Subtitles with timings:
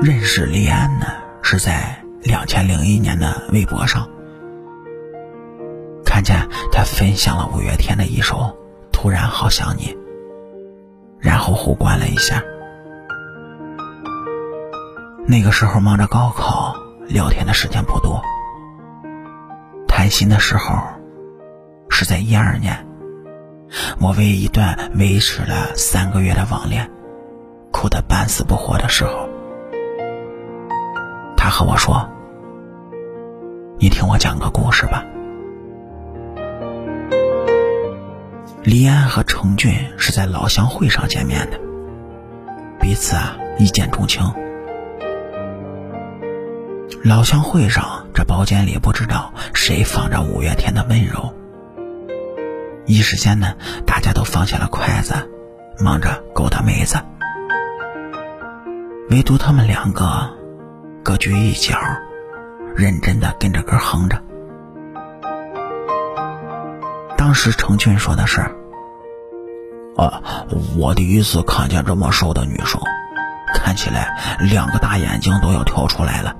[0.00, 1.06] 认识李安呢，
[1.42, 4.08] 是在两千零一年的微博上，
[6.04, 8.36] 看见他分享了五月天的一首
[8.92, 9.92] 《突然好想你》，
[11.18, 12.40] 然后互关了一下。
[15.26, 16.76] 那个时候忙着高考，
[17.08, 18.22] 聊天的时间不多。
[19.88, 20.80] 谈心的时候，
[21.90, 22.86] 是在一二年，
[24.00, 26.88] 我为一段维持了三个月的网恋，
[27.72, 29.27] 哭得半死不活的时候，
[31.48, 32.08] 和我说
[33.78, 35.04] ：“你听我讲个故事吧。”
[38.62, 41.58] 李安和程俊是在老乡会上见面的，
[42.80, 44.22] 彼此啊一见钟情。
[47.02, 51.32] 老乡会上，这包间里不知道谁放着五月天的温柔。
[52.84, 53.54] 一时间呢，
[53.86, 55.14] 大家都放下了筷子，
[55.78, 56.98] 忙着勾搭妹子，
[59.10, 60.30] 唯独他们两个
[61.08, 61.74] 各居一角，
[62.76, 64.22] 认真的跟着歌哼着。
[67.16, 68.42] 当时程俊说的是
[69.96, 70.22] ：“啊，
[70.76, 72.78] 我第一次看见这么瘦的女生，
[73.54, 76.36] 看起来两个大眼睛都要跳出来了。”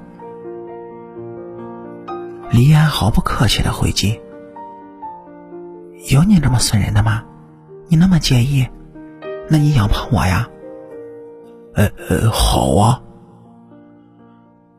[2.53, 4.21] 李安毫不客气的回击
[6.13, 7.25] ：“有你这么损人的吗？
[7.89, 8.69] 你那么介意，
[9.49, 10.47] 那你养胖我呀
[11.73, 13.01] ？”“呃呃，好啊。”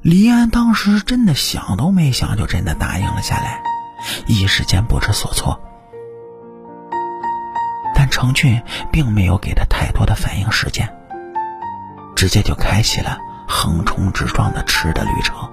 [0.01, 3.61] 李安当时真的想都没想，就真的答应了下来，
[4.27, 5.61] 一时间不知所措。
[7.93, 8.61] 但程俊
[8.93, 10.89] 并没有给他太多的反应时间，
[12.15, 15.51] 直接就开启了横冲直撞的吃的旅程。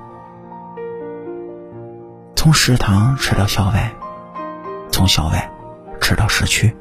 [2.36, 3.92] 从食堂吃到校外，
[4.92, 5.50] 从校外
[6.00, 6.76] 吃到市区。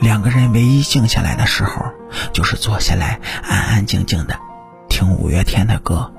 [0.00, 1.84] 两个人唯一静下来的时候，
[2.32, 4.38] 就是坐下来安安静静的
[4.98, 6.12] 听五月天的歌。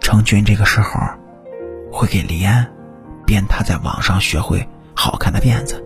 [0.00, 0.98] 程军这个时候
[1.92, 2.68] 会给李安
[3.24, 5.80] 编他在网上学会好看的辫子。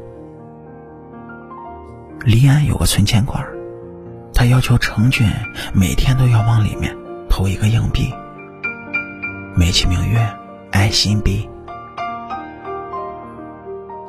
[2.21, 3.47] 李安有个存钱罐，
[4.33, 5.29] 他要求程军
[5.75, 6.97] 每天都要往里面
[7.29, 8.11] 投一个硬币。
[9.55, 10.19] 美其名曰
[10.73, 11.47] “爱心币”。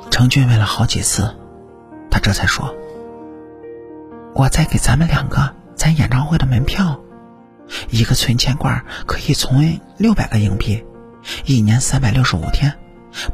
[0.09, 1.35] 程俊问了好几次，
[2.09, 2.73] 他这才说
[4.33, 7.01] ：“我再给咱们两个咱演唱会的门票，
[7.89, 10.81] 一个存钱罐可以存六百个硬币，
[11.45, 12.73] 一年三百六十五天，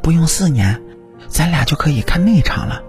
[0.02, 0.82] 不用四年，
[1.28, 2.82] 咱俩就可以看那场了。”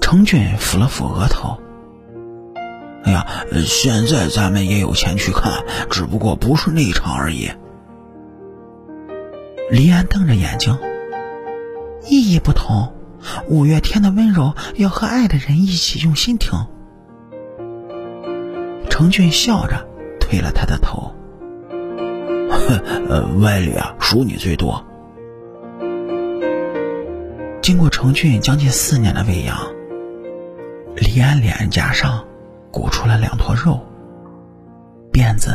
[0.00, 1.58] 程俊抚了抚额头。
[3.02, 3.26] 哎呀，
[3.66, 7.50] 现在咱们也有钱去看，只不过不是那场而已。
[9.68, 10.78] 黎安瞪着眼睛，
[12.08, 12.94] 意义不同。
[13.48, 16.68] 五月天的温柔要和爱的人一起用心听。
[18.92, 19.88] 程俊笑着
[20.20, 21.10] 推了他的头，
[23.08, 24.84] 呃，歪理啊，属你最多。
[27.62, 29.56] 经过程俊将近四年的喂养，
[30.94, 32.22] 李安脸颊上。
[32.70, 33.80] 鼓出了两坨肉，
[35.12, 35.54] 辫子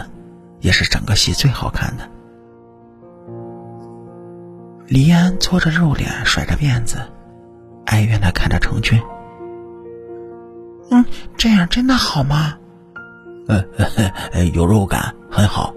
[0.59, 2.07] 也是整个戏最好看的。
[4.87, 6.97] 李安搓着肉脸，甩着辫子，
[7.85, 8.99] 哀怨的看着程俊
[10.91, 11.05] ：“嗯，
[11.37, 12.57] 这样真的好吗
[13.47, 15.73] ？”“呃，有肉感，很好。”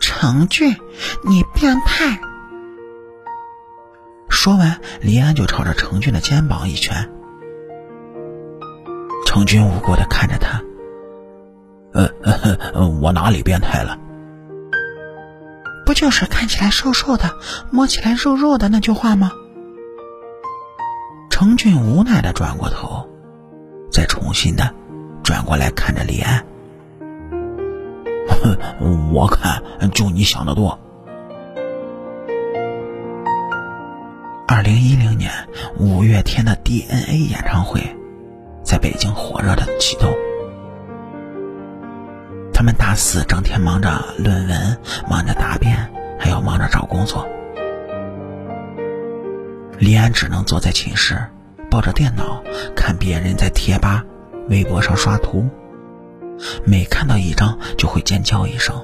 [0.00, 0.76] 程俊，
[1.24, 2.20] 你变态！
[4.28, 7.10] 说完，李安就朝着程俊的肩膀一拳。
[9.24, 10.62] 程俊无辜的看着他，
[11.92, 12.08] 呃，
[13.00, 13.98] 我哪里变态了？
[15.86, 17.30] 不就是看起来瘦瘦的，
[17.70, 19.32] 摸起来肉肉的那句话吗？
[21.30, 23.08] 程俊无奈的转过头，
[23.90, 24.74] 再重新的
[25.32, 26.44] 转过来看着李安。
[28.28, 29.62] 哼，我看
[29.94, 30.78] 就你想的多。
[34.46, 35.32] 二零一零年
[35.78, 37.80] 五月天的 DNA 演唱会。
[38.62, 40.14] 在北京火热的启动，
[42.52, 44.78] 他们大四整天忙着论文，
[45.08, 47.26] 忙着答辩，还要忙着找工作。
[49.78, 51.18] 李安只能坐在寝室，
[51.70, 52.42] 抱着电脑
[52.76, 54.04] 看别人在贴吧、
[54.48, 55.48] 微博上刷图，
[56.64, 58.74] 每看到一张就会尖叫一声，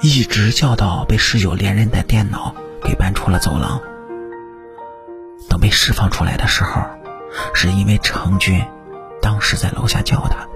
[0.00, 3.80] 一直叫到被室友连人带电脑给搬出了走廊。
[5.48, 6.82] 等被释放出来的时候。
[7.52, 8.64] 是因为程军
[9.20, 10.48] 当时在楼下叫他，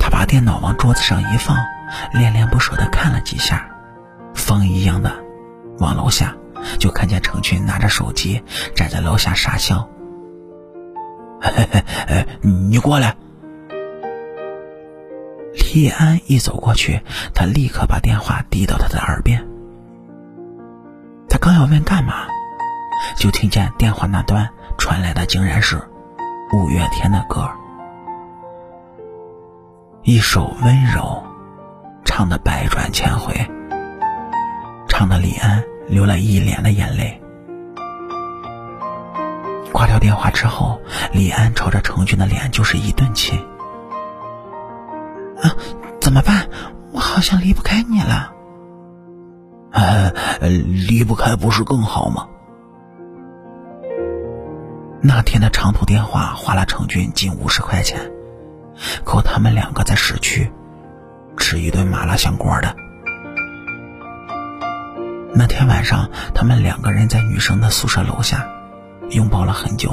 [0.00, 1.56] 他把电脑往桌子上一放，
[2.12, 3.70] 恋恋不舍的看了几下，
[4.34, 5.12] 风一样的
[5.78, 6.34] 往楼下，
[6.78, 8.42] 就看见程群拿着手机
[8.74, 9.88] 站在楼下傻笑，
[11.40, 13.16] 嘿嘿嘿你过来。
[15.74, 17.00] 李安一走过去，
[17.34, 19.44] 他立刻把电话递到他的耳边。
[21.28, 22.26] 他刚要问干嘛，
[23.18, 25.76] 就听见电话那端传来的竟然是
[26.52, 27.50] 五月天的歌，
[30.02, 31.24] 一首温柔，
[32.04, 33.34] 唱的百转千回，
[34.88, 37.20] 唱的李安流了一脸的眼泪。
[39.72, 40.80] 挂掉电话之后，
[41.12, 43.38] 李安朝着程军的脸就是一顿亲。
[45.42, 45.54] 啊，
[46.00, 46.48] 怎么办？
[46.92, 48.32] 我好像离不开你了。
[49.72, 52.28] 呃，离不开不是更好吗？
[55.02, 58.10] 那天的长途电话花了程军近五十块钱，
[59.04, 60.50] 够他们两个在市区
[61.36, 62.74] 吃一顿麻辣香锅的。
[65.34, 68.48] 那天晚上，他们两个人在女生的宿舍楼下。
[69.10, 69.92] 拥抱了很久，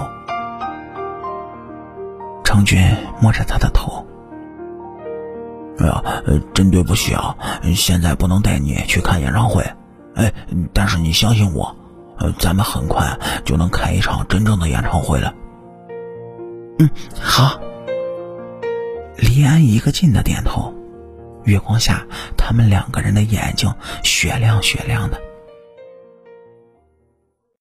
[2.46, 2.82] 程军
[3.20, 4.08] 摸着她的头。
[5.80, 6.02] 哎呀，
[6.54, 7.36] 真对不起啊，
[7.76, 9.62] 现在不能带你去看演唱会。
[10.16, 10.32] 哎，
[10.74, 11.76] 但是你相信我，
[12.40, 15.34] 咱们很快就能开一场真正的演唱会了。
[16.80, 16.90] 嗯，
[17.20, 17.60] 好。
[19.18, 20.74] 李安一个劲的点头，
[21.44, 22.08] 月光下，
[22.38, 23.72] 他们两个人的眼睛
[24.04, 25.20] 雪亮雪亮的。